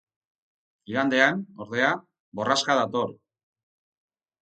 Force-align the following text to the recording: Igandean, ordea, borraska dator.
Igandean, 0.93 1.45
ordea, 1.67 1.91
borraska 2.43 2.81
dator. 2.83 3.17